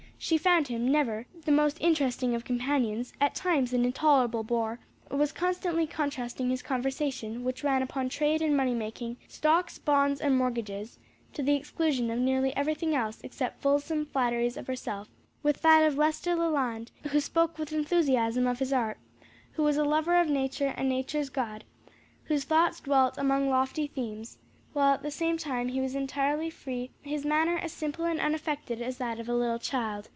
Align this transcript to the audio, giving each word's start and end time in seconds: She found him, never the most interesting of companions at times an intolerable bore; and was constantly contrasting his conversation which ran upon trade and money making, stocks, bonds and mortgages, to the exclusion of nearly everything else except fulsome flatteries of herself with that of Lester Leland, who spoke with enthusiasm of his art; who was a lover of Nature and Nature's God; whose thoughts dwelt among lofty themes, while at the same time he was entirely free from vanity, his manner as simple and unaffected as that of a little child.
She 0.23 0.37
found 0.37 0.67
him, 0.67 0.87
never 0.91 1.25
the 1.45 1.51
most 1.51 1.77
interesting 1.81 2.35
of 2.35 2.45
companions 2.45 3.11
at 3.19 3.33
times 3.33 3.73
an 3.73 3.83
intolerable 3.83 4.43
bore; 4.43 4.79
and 5.09 5.19
was 5.19 5.31
constantly 5.31 5.87
contrasting 5.87 6.51
his 6.51 6.61
conversation 6.61 7.43
which 7.43 7.63
ran 7.63 7.81
upon 7.81 8.07
trade 8.07 8.39
and 8.39 8.55
money 8.55 8.75
making, 8.75 9.17
stocks, 9.27 9.79
bonds 9.79 10.21
and 10.21 10.37
mortgages, 10.37 10.99
to 11.33 11.41
the 11.41 11.55
exclusion 11.55 12.11
of 12.11 12.19
nearly 12.19 12.55
everything 12.55 12.93
else 12.93 13.19
except 13.23 13.63
fulsome 13.63 14.05
flatteries 14.05 14.57
of 14.57 14.67
herself 14.67 15.07
with 15.41 15.63
that 15.63 15.81
of 15.87 15.97
Lester 15.97 16.35
Leland, 16.35 16.91
who 17.11 17.19
spoke 17.19 17.57
with 17.57 17.73
enthusiasm 17.73 18.45
of 18.45 18.59
his 18.59 18.71
art; 18.71 18.99
who 19.53 19.63
was 19.63 19.75
a 19.77 19.83
lover 19.83 20.17
of 20.19 20.29
Nature 20.29 20.71
and 20.77 20.87
Nature's 20.87 21.31
God; 21.31 21.63
whose 22.25 22.43
thoughts 22.43 22.79
dwelt 22.79 23.17
among 23.17 23.49
lofty 23.49 23.87
themes, 23.87 24.37
while 24.73 24.93
at 24.93 25.01
the 25.01 25.11
same 25.11 25.37
time 25.37 25.69
he 25.69 25.81
was 25.81 25.95
entirely 25.95 26.49
free 26.51 26.89
from 27.01 27.09
vanity, 27.09 27.09
his 27.09 27.25
manner 27.25 27.57
as 27.57 27.73
simple 27.73 28.05
and 28.05 28.19
unaffected 28.21 28.79
as 28.81 28.99
that 28.99 29.19
of 29.19 29.27
a 29.27 29.33
little 29.33 29.59
child. 29.59 30.07